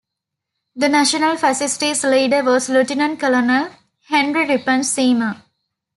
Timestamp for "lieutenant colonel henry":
2.69-4.47